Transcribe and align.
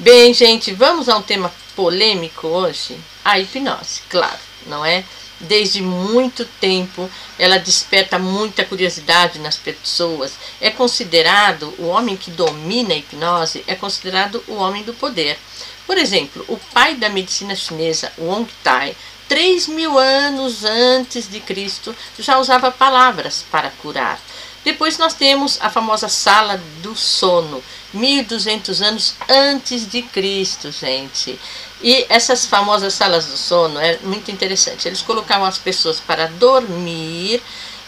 Bem, 0.00 0.32
gente, 0.32 0.72
vamos 0.72 1.08
a 1.08 1.16
um 1.16 1.22
tema 1.22 1.52
polêmico 1.74 2.46
hoje? 2.46 2.96
A 3.24 3.36
hipnose, 3.40 4.00
claro, 4.08 4.38
não 4.64 4.84
é? 4.84 5.04
Desde 5.40 5.82
muito 5.82 6.44
tempo 6.44 7.10
ela 7.36 7.58
desperta 7.58 8.16
muita 8.16 8.64
curiosidade 8.64 9.40
nas 9.40 9.56
pessoas. 9.56 10.34
É 10.60 10.70
considerado 10.70 11.74
o 11.80 11.86
homem 11.88 12.16
que 12.16 12.30
domina 12.30 12.94
a 12.94 12.96
hipnose, 12.96 13.64
é 13.66 13.74
considerado 13.74 14.40
o 14.46 14.54
homem 14.54 14.84
do 14.84 14.94
poder. 14.94 15.36
Por 15.84 15.98
exemplo, 15.98 16.44
o 16.46 16.56
pai 16.72 16.94
da 16.94 17.08
medicina 17.08 17.56
chinesa, 17.56 18.12
Wong 18.18 18.48
Tai, 18.62 18.96
3 19.28 19.66
mil 19.66 19.98
anos 19.98 20.64
antes 20.64 21.28
de 21.28 21.40
Cristo, 21.40 21.92
já 22.16 22.38
usava 22.38 22.70
palavras 22.70 23.44
para 23.50 23.70
curar. 23.82 24.20
Depois 24.68 24.98
nós 24.98 25.14
temos 25.14 25.56
a 25.62 25.70
famosa 25.70 26.10
sala 26.10 26.60
do 26.82 26.94
sono, 26.94 27.64
1200 27.94 28.82
anos 28.82 29.14
antes 29.26 29.90
de 29.90 30.02
Cristo, 30.02 30.70
gente. 30.70 31.40
E 31.80 32.04
essas 32.10 32.44
famosas 32.44 32.92
salas 32.92 33.24
do 33.24 33.36
sono 33.38 33.80
é 33.80 33.98
muito 34.02 34.30
interessante. 34.30 34.86
Eles 34.86 35.00
colocavam 35.00 35.46
as 35.46 35.56
pessoas 35.56 36.00
para 36.00 36.26
dormir 36.26 37.42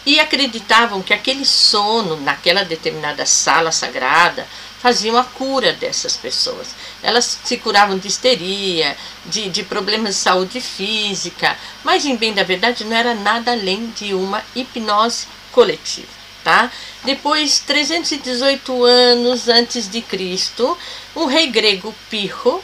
e 0.07 0.19
acreditavam 0.19 1.03
que 1.03 1.13
aquele 1.13 1.45
sono 1.45 2.19
naquela 2.19 2.65
determinada 2.65 3.27
sala 3.27 3.71
sagrada 3.71 4.47
faziam 4.81 5.15
a 5.15 5.23
cura 5.23 5.73
dessas 5.73 6.17
pessoas. 6.17 6.69
Elas 7.03 7.37
se 7.43 7.57
curavam 7.57 7.99
de 7.99 8.07
histeria, 8.07 8.97
de, 9.27 9.49
de 9.49 9.61
problemas 9.61 10.15
de 10.15 10.21
saúde 10.21 10.59
física, 10.59 11.55
mas 11.83 12.05
em 12.05 12.15
bem 12.15 12.33
da 12.33 12.41
verdade 12.41 12.83
não 12.85 12.97
era 12.97 13.13
nada 13.13 13.51
além 13.51 13.91
de 13.91 14.15
uma 14.15 14.43
hipnose 14.55 15.27
coletiva. 15.51 16.20
Tá? 16.43 16.71
Depois, 17.03 17.59
318 17.59 18.83
anos 18.83 19.47
antes 19.47 19.87
de 19.87 20.01
Cristo, 20.01 20.75
o 21.13 21.25
rei 21.25 21.47
grego 21.47 21.93
Pirro 22.09 22.63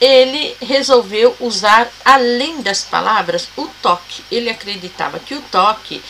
ele 0.00 0.56
resolveu 0.60 1.36
usar, 1.40 1.90
além 2.04 2.62
das 2.62 2.84
palavras, 2.84 3.48
o 3.56 3.66
toque. 3.82 4.22
Ele 4.30 4.48
acreditava 4.48 5.18
que 5.18 5.34
o 5.34 5.42
toque 5.50 6.02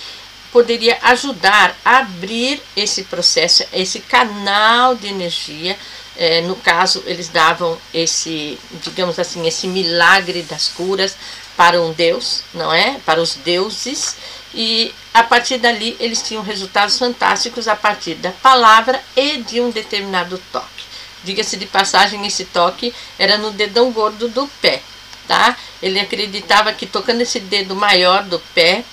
poderia 0.53 0.99
ajudar 1.03 1.77
a 1.85 1.99
abrir 1.99 2.63
esse 2.77 3.05
processo, 3.05 3.65
esse 3.73 4.01
canal 4.01 4.95
de 4.95 5.09
energia. 5.09 5.77
É, 6.17 6.41
no 6.43 6.57
caso, 6.57 7.03
eles 7.07 7.29
davam 7.29 7.79
esse, 7.95 8.59
digamos 8.83 9.19
assim, 9.19 9.47
esse 9.47 9.67
milagre 9.69 10.43
das 10.43 10.69
curas 10.69 11.17
para 11.57 11.81
um 11.81 11.93
deus, 11.93 12.43
não 12.53 12.73
é? 12.73 12.99
Para 13.07 13.23
os 13.23 13.35
deuses. 13.37 14.17
E 14.55 14.93
a 15.19 15.25
partir 15.25 15.59
dali 15.59 15.97
eles 15.99 16.23
tinham 16.23 16.45
resultados 16.45 16.97
fantásticos 16.97 17.67
a 17.67 17.75
partir 17.75 18.15
da 18.15 18.31
palavra 18.31 19.03
e 19.17 19.39
de 19.39 19.61
um 19.61 19.69
determinado 19.69 20.41
toque. 20.53 20.85
Diga-se 21.25 21.57
de 21.57 21.67
passagem, 21.67 22.25
esse 22.25 22.45
toque 22.45 22.95
era 23.19 23.37
no 23.37 23.51
dedão 23.51 23.91
gordo 23.91 24.29
do 24.29 24.47
pé, 24.63 24.81
tá? 25.27 25.57
Ele 25.83 25.99
acreditava 25.99 26.73
que 26.73 26.87
tocando 26.87 27.23
esse 27.23 27.41
dedo 27.41 27.75
maior 27.75 28.23
do 28.23 28.39
pé, 28.55 28.85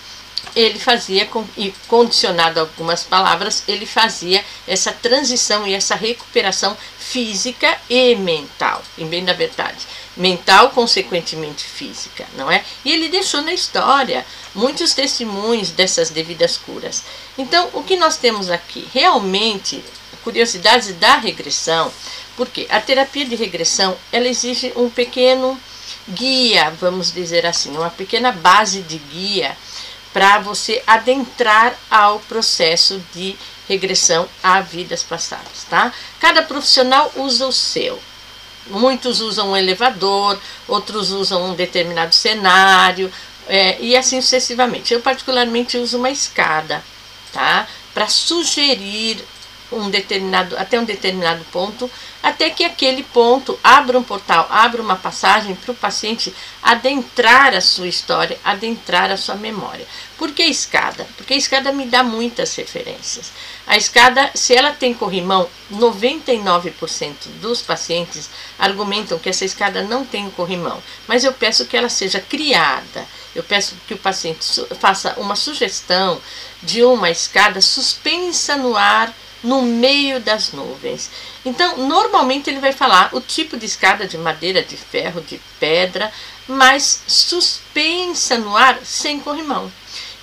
ele 0.55 0.79
fazia, 0.79 1.29
e 1.57 1.73
condicionado 1.88 2.59
a 2.59 2.63
algumas 2.63 3.03
palavras, 3.03 3.63
ele 3.67 3.85
fazia 3.85 4.43
essa 4.67 4.91
transição 4.91 5.65
e 5.65 5.73
essa 5.73 5.95
recuperação 5.95 6.75
física 6.97 7.77
e 7.89 8.15
mental, 8.15 8.81
em 8.97 9.07
bem 9.07 9.23
da 9.23 9.33
verdade. 9.33 9.87
Mental, 10.17 10.69
consequentemente 10.69 11.63
física, 11.63 12.25
não 12.35 12.49
é? 12.49 12.63
E 12.83 12.91
ele 12.91 13.09
deixou 13.09 13.41
na 13.41 13.53
história 13.53 14.25
muitos 14.53 14.93
testemunhos 14.93 15.71
dessas 15.71 16.09
devidas 16.09 16.57
curas. 16.57 17.03
Então, 17.37 17.69
o 17.73 17.83
que 17.83 17.95
nós 17.95 18.17
temos 18.17 18.49
aqui? 18.49 18.87
Realmente, 18.93 19.83
curiosidades 20.23 20.93
da 20.95 21.17
regressão, 21.17 21.91
porque 22.35 22.65
a 22.69 22.81
terapia 22.81 23.25
de 23.25 23.35
regressão 23.35 23.95
ela 24.11 24.27
exige 24.27 24.73
um 24.75 24.89
pequeno 24.89 25.59
guia, 26.07 26.71
vamos 26.71 27.11
dizer 27.11 27.45
assim, 27.45 27.75
uma 27.75 27.89
pequena 27.89 28.31
base 28.31 28.81
de 28.81 28.97
guia 28.97 29.55
para 30.16 30.39
você 30.39 30.81
adentrar 30.88 31.77
ao 31.92 32.21
processo 32.21 33.03
de 33.14 33.36
regressão 33.67 34.30
a 34.42 34.61
vidas 34.61 35.03
passadas, 35.03 35.65
tá? 35.70 35.92
Cada 36.21 36.42
profissional 36.42 37.11
usa 37.17 37.45
o 37.45 37.52
seu. 37.52 38.02
Muitos 38.67 39.20
usam 39.20 39.52
um 39.52 39.58
elevador, 39.58 40.39
outros 40.70 41.11
usam 41.11 41.52
um 41.52 41.53
determinado 41.53 42.15
cenário, 42.15 43.11
é, 43.45 43.77
e 43.81 43.93
assim 43.93 44.21
sucessivamente. 44.21 44.93
Eu 44.93 45.02
particularmente 45.02 45.77
uso 45.77 45.98
uma 45.98 46.09
escada, 46.09 46.82
tá? 47.33 47.67
Para 47.93 48.08
sugerir 48.08 49.21
um 49.75 49.89
determinado, 49.89 50.58
até 50.58 50.80
um 50.80 50.86
determinado 50.86 51.43
ponto, 51.52 51.89
até 52.23 52.49
que 52.49 52.63
aquele 52.63 53.03
ponto 53.03 53.59
abra 53.63 53.99
um 53.99 54.03
portal, 54.03 54.47
abra 54.49 54.81
uma 54.81 54.95
passagem 54.95 55.53
para 55.53 55.71
o 55.71 55.75
paciente 55.75 56.33
adentrar 56.63 57.53
a 57.53 57.61
sua 57.61 57.87
história, 57.87 58.39
adentrar 58.43 59.11
a 59.11 59.17
sua 59.17 59.35
memória. 59.35 59.85
Por 60.17 60.31
que 60.31 60.43
escada? 60.43 61.05
Porque 61.17 61.33
a 61.33 61.37
escada 61.37 61.71
me 61.71 61.85
dá 61.85 62.02
muitas 62.02 62.55
referências. 62.55 63.31
A 63.67 63.75
escada, 63.77 64.31
se 64.33 64.55
ela 64.55 64.71
tem 64.71 64.93
corrimão, 64.93 65.47
99% 65.71 67.27
dos 67.41 67.61
pacientes 67.61 68.30
argumentam 68.58 69.19
que 69.19 69.30
essa 69.30 69.45
escada 69.45 69.83
não 69.83 70.05
tem 70.05 70.30
corrimão, 70.31 70.81
mas 71.08 71.23
eu 71.23 71.33
peço 71.33 71.65
que 71.65 71.75
ela 71.75 71.89
seja 71.89 72.19
criada. 72.19 73.05
Eu 73.35 73.43
peço 73.43 73.75
que 73.85 73.93
o 73.93 73.97
paciente 73.97 74.65
faça 74.80 75.14
uma 75.17 75.35
sugestão 75.35 76.21
de 76.64 76.83
uma 76.83 77.09
escada 77.11 77.61
suspensa 77.61 78.55
no 78.55 78.75
ar 78.75 79.14
no 79.45 79.61
meio 79.61 80.20
das 80.20 80.52
nuvens. 80.52 81.10
Então, 81.45 81.78
normalmente 81.88 82.50
ele 82.50 82.60
vai 82.60 82.73
falar 82.73 83.10
o 83.14 83.22
tipo 83.22 83.56
de 83.56 83.66
escada 83.66 84.08
de 84.08 84.17
madeira, 84.17 84.64
de 84.64 84.76
ferro, 84.76 85.22
de 85.22 85.39
pedra, 85.60 86.11
mas 86.48 87.04
suspensa 87.08 88.38
no 88.38 88.58
ar 88.58 88.80
sem 88.83 89.20
corrimão. 89.20 89.72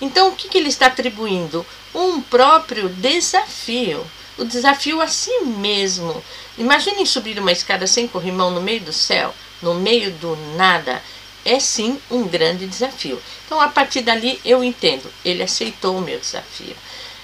Então, 0.00 0.28
o 0.28 0.36
que, 0.36 0.48
que 0.48 0.58
ele 0.58 0.68
está 0.68 0.86
atribuindo? 0.86 1.64
Um 1.94 2.20
próprio 2.20 2.88
desafio. 2.88 4.04
O 4.36 4.44
desafio 4.44 5.00
a 5.00 5.06
si 5.06 5.40
mesmo. 5.42 6.22
Imaginem 6.58 7.06
subir 7.06 7.38
uma 7.38 7.52
escada 7.52 7.86
sem 7.86 8.08
corrimão 8.08 8.50
no 8.50 8.60
meio 8.60 8.80
do 8.80 8.92
céu, 8.92 9.32
no 9.62 9.74
meio 9.74 10.10
do 10.10 10.36
nada. 10.56 11.00
É 11.44 11.60
sim 11.60 12.00
um 12.10 12.26
grande 12.26 12.66
desafio. 12.66 13.20
Então, 13.46 13.60
a 13.60 13.68
partir 13.68 14.00
dali, 14.00 14.40
eu 14.44 14.64
entendo. 14.64 15.08
Ele 15.24 15.42
aceitou 15.42 15.96
o 15.96 16.00
meu 16.00 16.18
desafio. 16.18 16.74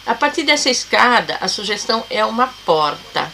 A 0.08 0.14
partir 0.14 0.42
dessa 0.42 0.70
escada, 0.70 1.36
a 1.38 1.48
sugestão 1.48 2.02
é 2.08 2.24
uma 2.24 2.46
porta, 2.64 3.30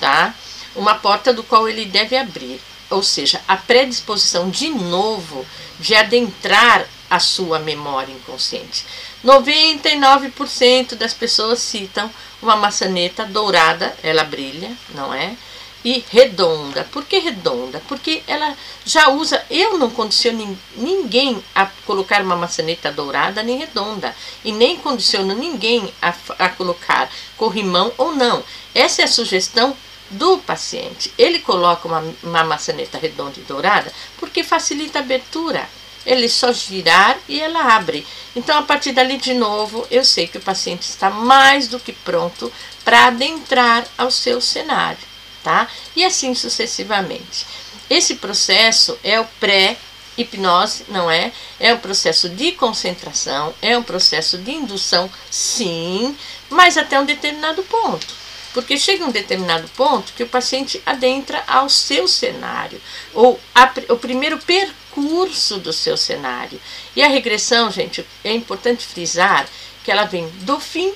tá? 0.00 0.34
Uma 0.74 0.96
porta 0.96 1.32
do 1.32 1.44
qual 1.44 1.68
ele 1.68 1.84
deve 1.84 2.16
abrir. 2.16 2.60
Ou 2.90 3.00
seja, 3.00 3.40
a 3.46 3.56
predisposição 3.56 4.50
de 4.50 4.70
novo 4.70 5.46
de 5.78 5.94
adentrar 5.94 6.84
a 7.08 7.20
sua 7.20 7.60
memória 7.60 8.12
inconsciente. 8.12 8.84
99% 9.24 10.96
das 10.96 11.14
pessoas 11.14 11.60
citam 11.60 12.10
uma 12.42 12.56
maçaneta 12.56 13.24
dourada, 13.24 13.96
ela 14.02 14.24
brilha, 14.24 14.72
não 14.92 15.14
é? 15.14 15.36
E 15.84 16.04
redonda. 16.10 16.86
Por 16.92 17.04
que 17.04 17.18
redonda? 17.18 17.82
Porque 17.88 18.22
ela 18.26 18.56
já 18.84 19.08
usa. 19.08 19.42
Eu 19.50 19.78
não 19.78 19.90
condiciono 19.90 20.58
ninguém 20.76 21.42
a 21.54 21.66
colocar 21.86 22.22
uma 22.22 22.36
maçaneta 22.36 22.92
dourada 22.92 23.42
nem 23.42 23.58
redonda. 23.58 24.14
E 24.44 24.52
nem 24.52 24.76
condiciono 24.76 25.34
ninguém 25.34 25.92
a, 26.00 26.14
a 26.38 26.48
colocar 26.50 27.10
corrimão 27.36 27.92
ou 27.96 28.14
não. 28.14 28.42
Essa 28.74 29.02
é 29.02 29.04
a 29.04 29.08
sugestão 29.08 29.76
do 30.10 30.38
paciente. 30.38 31.12
Ele 31.16 31.38
coloca 31.38 31.88
uma, 31.88 32.04
uma 32.22 32.44
maçaneta 32.44 32.98
redonda 32.98 33.38
e 33.38 33.42
dourada 33.42 33.92
porque 34.18 34.44
facilita 34.44 34.98
a 34.98 35.02
abertura. 35.02 35.68
Ele 36.04 36.28
só 36.28 36.52
girar 36.52 37.18
e 37.28 37.40
ela 37.40 37.74
abre. 37.74 38.06
Então, 38.34 38.58
a 38.58 38.62
partir 38.62 38.92
dali, 38.92 39.18
de 39.18 39.34
novo, 39.34 39.86
eu 39.90 40.02
sei 40.02 40.26
que 40.26 40.38
o 40.38 40.42
paciente 40.42 40.82
está 40.82 41.10
mais 41.10 41.68
do 41.68 41.78
que 41.78 41.92
pronto 41.92 42.50
para 42.82 43.06
adentrar 43.06 43.86
ao 43.98 44.10
seu 44.10 44.40
cenário 44.40 45.10
tá? 45.42 45.68
E 45.96 46.04
assim 46.04 46.34
sucessivamente. 46.34 47.46
Esse 47.90 48.14
processo 48.14 48.96
é 49.02 49.18
o 49.18 49.24
pré-hipnose, 49.40 50.84
não 50.88 51.10
é? 51.10 51.32
É 51.58 51.74
um 51.74 51.78
processo 51.78 52.28
de 52.28 52.52
concentração, 52.52 53.52
é 53.60 53.76
um 53.76 53.82
processo 53.82 54.38
de 54.38 54.52
indução, 54.52 55.10
sim, 55.28 56.16
mas 56.48 56.76
até 56.76 57.00
um 57.00 57.04
determinado 57.04 57.62
ponto. 57.64 58.20
Porque 58.52 58.76
chega 58.76 59.04
um 59.04 59.10
determinado 59.10 59.68
ponto 59.76 60.12
que 60.12 60.22
o 60.22 60.28
paciente 60.28 60.80
adentra 60.86 61.42
ao 61.46 61.68
seu 61.68 62.06
cenário, 62.06 62.80
ou 63.12 63.40
a, 63.54 63.72
o 63.88 63.96
primeiro 63.96 64.38
percurso 64.38 65.58
do 65.58 65.72
seu 65.72 65.96
cenário. 65.96 66.60
E 66.94 67.02
a 67.02 67.08
regressão, 67.08 67.70
gente, 67.70 68.04
é 68.22 68.32
importante 68.32 68.86
frisar 68.86 69.48
que 69.84 69.90
ela 69.90 70.04
vem 70.04 70.28
do 70.42 70.60
fim 70.60 70.92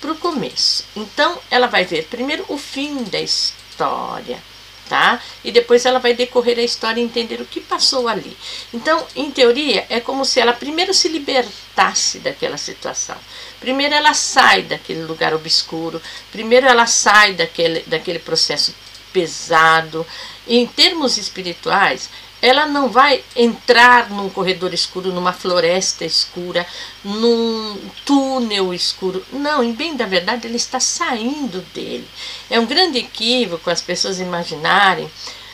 para 0.00 0.12
o 0.12 0.16
começo. 0.16 0.84
Então, 0.94 1.38
ela 1.50 1.66
vai 1.66 1.84
ver 1.84 2.04
primeiro 2.04 2.44
o 2.48 2.56
fim 2.56 3.02
da 3.04 3.20
história 3.20 3.57
história, 3.78 4.42
tá? 4.88 5.22
E 5.44 5.52
depois 5.52 5.86
ela 5.86 6.00
vai 6.00 6.14
decorrer 6.14 6.58
a 6.58 6.62
história 6.62 7.00
e 7.00 7.04
entender 7.04 7.40
o 7.40 7.44
que 7.44 7.60
passou 7.60 8.08
ali. 8.08 8.36
Então, 8.74 9.06
em 9.14 9.30
teoria, 9.30 9.86
é 9.88 10.00
como 10.00 10.24
se 10.24 10.40
ela 10.40 10.52
primeiro 10.52 10.92
se 10.92 11.08
libertasse 11.08 12.18
daquela 12.18 12.56
situação. 12.56 13.16
Primeiro 13.60 13.94
ela 13.94 14.14
sai 14.14 14.62
daquele 14.62 15.04
lugar 15.04 15.32
obscuro, 15.32 16.02
primeiro 16.32 16.66
ela 16.66 16.86
sai 16.86 17.34
daquele, 17.34 17.80
daquele 17.86 18.18
processo 18.18 18.74
pesado 19.12 20.06
em 20.46 20.66
termos 20.66 21.18
espirituais, 21.18 22.08
ela 22.40 22.66
não 22.66 22.88
vai 22.88 23.22
entrar 23.34 24.10
num 24.10 24.30
corredor 24.30 24.72
escuro, 24.72 25.12
numa 25.12 25.32
floresta 25.32 26.04
escura, 26.04 26.66
num 27.04 27.76
túnel 28.04 28.72
escuro. 28.72 29.24
Não, 29.32 29.62
em 29.62 29.72
bem 29.72 29.96
da 29.96 30.06
verdade, 30.06 30.46
ele 30.46 30.56
está 30.56 30.78
saindo 30.78 31.60
dele. 31.74 32.06
É 32.48 32.60
um 32.60 32.66
grande 32.66 32.98
equívoco 32.98 33.70
as 33.70 33.82
pessoas 33.82 34.20
imaginarem 34.20 35.10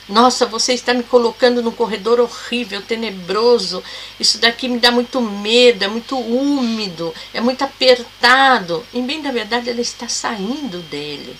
nossa, 0.07 0.45
você 0.45 0.73
está 0.73 0.93
me 0.93 1.01
colocando 1.01 1.63
num 1.63 1.71
corredor 1.71 2.19
horrível, 2.19 2.79
tenebroso. 2.81 3.83
Isso 4.19 4.37
daqui 4.37 4.67
me 4.67 4.77
dá 4.77 4.91
muito 4.91 5.19
medo, 5.19 5.83
é 5.83 5.87
muito 5.87 6.15
úmido, 6.15 7.13
é 7.33 7.41
muito 7.41 7.63
apertado. 7.63 8.85
Em 8.93 9.03
bem 9.03 9.21
da 9.21 9.31
verdade, 9.31 9.69
ela 9.69 9.81
está 9.81 10.07
saindo 10.07 10.79
dele, 10.83 11.35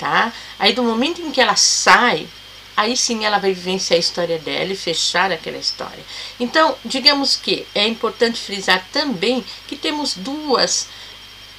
tá? 0.00 0.32
Aí 0.58 0.72
do 0.72 0.82
momento 0.82 1.20
em 1.20 1.30
que 1.30 1.40
ela 1.40 1.54
sai, 1.54 2.26
aí 2.74 2.96
sim 2.96 3.26
ela 3.26 3.38
vai 3.38 3.52
vivenciar 3.52 3.98
a 3.98 4.00
história 4.00 4.38
dela 4.38 4.72
e 4.72 4.76
fechar 4.76 5.30
aquela 5.30 5.58
história. 5.58 6.02
Então, 6.40 6.74
digamos 6.84 7.36
que 7.36 7.66
é 7.74 7.86
importante 7.86 8.40
frisar 8.40 8.84
também 8.90 9.44
que 9.68 9.76
temos 9.76 10.14
duas 10.14 10.88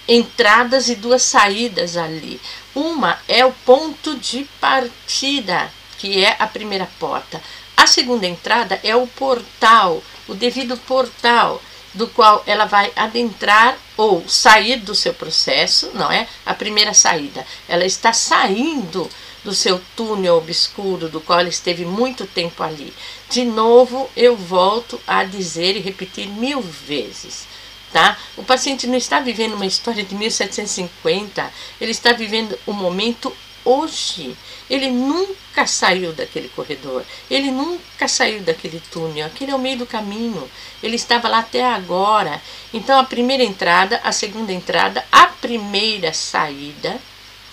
entradas 0.08 0.90
e 0.90 0.96
duas 0.96 1.22
saídas 1.22 1.96
ali. 1.96 2.42
Uma 2.74 3.20
é 3.28 3.46
o 3.46 3.52
ponto 3.52 4.18
de 4.18 4.46
partida 4.60 5.72
que 6.00 6.26
é 6.26 6.36
a 6.40 6.48
primeira 6.48 6.90
porta. 7.00 7.40
A 7.78 7.86
segunda 7.86 8.26
entrada 8.26 8.80
é 8.84 8.96
o 8.96 9.06
portal, 9.06 10.04
o 10.28 10.34
devido 10.34 10.76
portal, 10.78 11.62
do 11.94 12.08
qual 12.08 12.44
ela 12.46 12.66
vai 12.66 12.92
adentrar 12.96 13.78
ou 13.98 14.28
sair 14.28 14.78
do 14.78 14.96
seu 14.96 15.14
processo, 15.14 15.92
não 15.94 16.12
é? 16.12 16.28
A 16.46 16.54
primeira 16.54 16.94
saída. 16.94 17.46
Ela 17.68 17.86
está 17.86 18.14
saindo 18.14 19.10
do 19.44 19.54
seu 19.54 19.82
túnel 19.96 20.38
obscuro, 20.38 21.10
do 21.10 21.20
qual 21.20 21.40
ela 21.40 21.50
esteve 21.50 21.84
muito 21.84 22.26
tempo 22.26 22.64
ali. 22.64 22.94
De 23.30 23.44
novo, 23.44 24.10
eu 24.16 24.36
volto 24.36 25.00
a 25.06 25.24
dizer 25.24 25.76
e 25.76 25.80
repetir 25.80 26.28
mil 26.28 26.62
vezes. 26.62 27.48
Tá? 27.92 28.18
O 28.38 28.44
paciente 28.44 28.88
não 28.88 28.96
está 28.96 29.20
vivendo 29.20 29.56
uma 29.56 29.66
história 29.66 30.04
de 30.04 30.16
1750, 30.16 31.52
ele 31.80 31.92
está 31.92 32.14
vivendo 32.14 32.58
o 32.66 32.72
momento 32.72 33.36
hoje. 33.66 34.36
Ele 34.70 34.90
nunca 34.90 35.68
saiu 35.68 36.14
daquele 36.14 36.50
corredor, 36.50 37.04
ele 37.30 37.52
nunca 37.52 38.08
saiu 38.08 38.42
daquele 38.42 38.82
túnel, 38.92 39.28
aquele 39.28 39.52
é 39.52 39.56
o 39.56 39.60
meio 39.60 39.78
do 39.80 39.86
caminho. 39.86 40.50
Ele 40.82 40.96
estava 40.96 41.28
lá 41.28 41.40
até 41.40 41.64
agora. 41.64 42.42
Então 42.74 43.00
a 43.00 43.04
primeira 43.04 43.44
entrada, 43.44 44.00
a 44.04 44.12
segunda 44.12 44.52
entrada, 44.52 45.04
a 45.12 45.28
primeira 45.28 46.14
saída, 46.14 47.00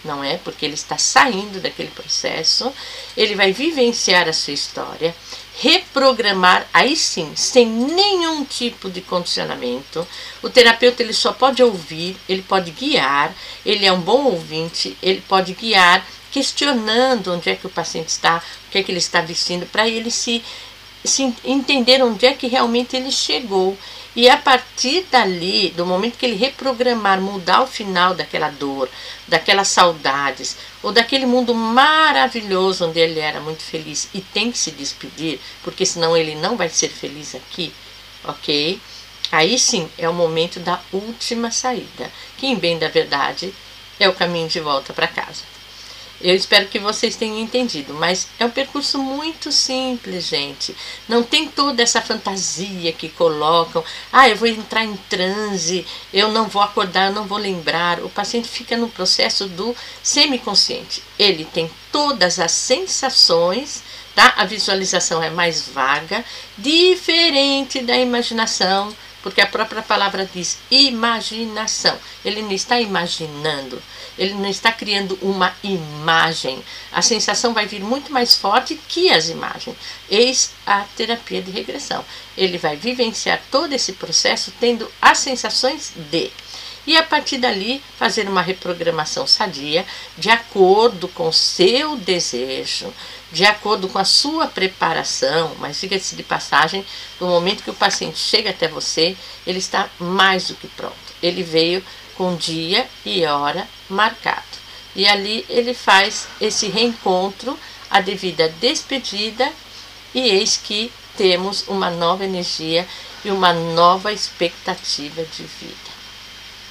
não 0.09 0.25
é? 0.25 0.39
Porque 0.39 0.65
ele 0.65 0.75
está 0.75 0.97
saindo 0.97 1.61
daquele 1.61 1.91
processo, 1.91 2.73
ele 3.17 3.35
vai 3.35 3.53
vivenciar 3.53 4.27
a 4.27 4.33
sua 4.33 4.55
história, 4.55 5.15
reprogramar, 5.61 6.67
aí 6.73 6.97
sim, 6.97 7.33
sem 7.37 7.67
nenhum 7.67 8.45
tipo 8.45 8.89
de 8.89 9.03
condicionamento. 9.03 10.07
O 10.43 10.49
terapeuta 10.49 11.03
ele 11.03 11.13
só 11.13 11.33
pode 11.33 11.63
ouvir, 11.63 12.17
ele 12.29 12.43
pode 12.43 12.71
guiar, 12.71 13.35
ele 13.67 13.85
é 13.85 13.93
um 13.93 14.01
bom 14.01 14.25
ouvinte, 14.25 14.97
ele 15.03 15.21
pode 15.29 15.53
guiar 15.53 16.05
questionando 16.31 17.33
onde 17.33 17.51
é 17.51 17.57
que 17.57 17.67
o 17.67 17.71
paciente 17.71 18.09
está, 18.09 18.43
o 18.67 18.71
que 18.71 18.79
é 18.79 18.83
que 18.83 18.91
ele 18.91 18.99
está 18.99 19.21
vestindo, 19.21 19.67
para 19.67 19.89
ele 19.89 20.11
se, 20.11 20.43
se 21.05 21.35
entender 21.45 22.03
onde 22.03 22.27
é 22.27 22.35
que 22.35 22.47
realmente 22.47 22.97
ele 22.97 23.11
chegou. 23.11 23.77
E 24.17 24.29
a 24.29 24.37
partir 24.37 25.07
dali, 25.11 25.71
do 25.77 25.87
momento 25.87 26.19
que 26.19 26.27
ele 26.27 26.35
reprogramar, 26.35 27.21
mudar 27.21 27.63
o 27.63 27.67
final 27.67 28.15
daquela 28.15 28.51
dor, 28.51 28.89
daquelas 29.29 29.69
saudades, 29.69 30.57
ou 30.83 30.91
daquele 30.91 31.25
mundo 31.25 31.55
maravilhoso 31.55 32.87
onde 32.87 32.99
ele 32.99 33.21
era 33.21 33.41
muito 33.41 33.63
feliz 33.63 34.09
e 34.13 34.21
tem 34.21 34.51
que 34.51 34.59
se 34.59 34.73
despedir, 34.73 35.39
porque 35.63 35.87
senão 35.87 36.17
ele 36.17 36.35
não 36.35 36.57
vai 36.57 36.69
ser 36.69 36.89
feliz 36.89 37.35
aqui, 37.35 37.73
ok? 38.25 38.81
Aí 39.31 39.59
sim 39.59 39.89
é 39.97 40.09
o 40.09 40.15
momento 40.15 40.59
da 40.59 40.81
última 40.93 41.51
saída, 41.51 42.11
que, 42.39 42.47
em 42.47 42.57
bem 42.57 42.79
da 42.79 42.89
verdade, 42.89 43.55
é 44.01 44.09
o 44.09 44.15
caminho 44.15 44.49
de 44.49 44.59
volta 44.59 44.93
para 44.93 45.07
casa. 45.07 45.58
Eu 46.21 46.35
espero 46.35 46.67
que 46.67 46.81
vocês 46.81 47.15
tenham 47.15 47.39
entendido, 47.39 47.95
mas 47.95 48.27
é 48.41 48.45
um 48.45 48.51
percurso 48.51 48.99
muito 48.99 49.53
simples, 49.53 50.27
gente. 50.27 50.75
Não 51.09 51.23
tem 51.23 51.47
toda 51.47 51.81
essa 51.81 52.03
fantasia 52.03 52.93
que 52.93 53.09
colocam. 53.09 53.85
Ah, 54.13 54.29
eu 54.29 54.37
vou 54.37 54.49
entrar 54.49 54.85
em 54.85 54.97
transe, 55.09 55.87
eu 56.13 56.33
não 56.33 56.49
vou 56.49 56.61
acordar, 56.61 57.09
eu 57.09 57.15
não 57.15 57.25
vou 57.25 57.39
lembrar. 57.39 58.01
O 58.01 58.11
paciente 58.11 58.49
fica 58.49 58.77
no 58.77 58.89
processo 58.89 59.47
do 59.47 59.77
semiconsciente. 60.03 61.05
Ele 61.17 61.45
tem 61.45 61.71
todas 61.93 62.41
as 62.41 62.51
sensações, 62.51 63.85
tá? 64.13 64.35
A 64.37 64.45
visualização 64.45 65.23
é 65.23 65.31
mais 65.31 65.69
vaga, 65.69 66.25
diferente 66.57 67.81
da 67.81 67.97
imaginação, 67.97 68.93
porque 69.23 69.41
a 69.41 69.47
própria 69.47 69.83
palavra 69.83 70.29
diz 70.33 70.59
imaginação. 70.71 71.99
Ele 72.25 72.43
não 72.43 72.53
está 72.53 72.81
imaginando 72.81 73.83
ele 74.19 74.35
não 74.35 74.49
está 74.49 74.73
criando 74.73 75.17
uma 75.23 75.55
imagem. 75.63 76.63
A 76.93 77.01
sensação 77.01 77.55
vai 77.55 77.67
vir 77.67 77.81
muito 77.81 78.13
mais 78.13 78.35
forte 78.35 78.79
que 78.89 79.11
as 79.11 79.29
imagens. 79.29 79.77
Eis 80.11 80.51
a 80.67 80.85
terapia 80.97 81.41
de 81.41 81.51
regressão. 81.51 82.05
Ele 82.37 82.59
vai 82.59 82.77
vivenciar 82.77 83.41
todo 83.51 83.73
esse 83.73 83.93
processo 83.93 84.53
tendo 84.59 84.91
as 85.01 85.19
sensações 85.19 85.93
de. 86.11 86.31
E 86.89 86.97
a 86.97 87.03
partir 87.03 87.37
dali 87.37 87.83
fazer 87.99 88.27
uma 88.27 88.41
reprogramação 88.41 89.27
sadia 89.27 89.85
de 90.17 90.31
acordo 90.31 91.07
com 91.07 91.29
o 91.29 91.33
seu 91.35 91.97
desejo, 91.97 92.91
de 93.31 93.45
acordo 93.45 93.89
com 93.89 93.99
a 93.99 94.07
sua 94.07 94.47
preparação, 94.47 95.55
mas 95.59 95.79
diga-se 95.79 96.17
de 96.17 96.23
passagem, 96.23 96.83
no 97.21 97.27
momento 97.27 97.63
que 97.63 97.69
o 97.69 97.75
paciente 97.75 98.19
chega 98.19 98.49
até 98.49 98.69
você, 98.69 99.15
ele 99.47 99.59
está 99.59 99.87
mais 99.99 100.49
do 100.49 100.55
que 100.55 100.67
pronto. 100.67 100.97
Ele 101.23 101.43
veio 101.43 101.85
com 102.17 102.35
dia 102.35 102.89
e 103.05 103.23
hora 103.27 103.69
marcado. 103.91 104.57
E 104.97 105.07
ali 105.07 105.45
ele 105.51 105.75
faz 105.75 106.27
esse 106.41 106.69
reencontro, 106.69 107.59
a 107.91 108.01
devida 108.01 108.49
despedida, 108.63 109.53
e 110.15 110.21
eis 110.21 110.57
que 110.57 110.91
temos 111.19 111.69
uma 111.69 111.91
nova 111.91 112.25
energia 112.25 112.89
e 113.23 113.31
uma 113.31 113.53
nova 113.53 114.11
expectativa 114.11 115.23
de 115.25 115.43
vida. 115.43 115.98